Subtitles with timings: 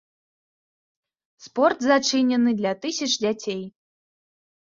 [1.45, 3.63] Спорт зачынены для тысяч дзяцей.